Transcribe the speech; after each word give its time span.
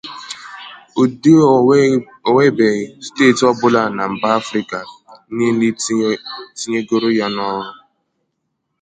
ụdị 1.01 1.31
o 1.49 1.51
nwebeghị 2.29 2.85
steeti 3.05 3.43
ọbụla 3.51 3.81
na 3.97 4.03
mba 4.13 4.27
Africa 4.41 4.77
niile 5.35 5.67
tinyegoro 6.57 7.07
ya 7.19 7.27
n'ọrụ 7.35 7.71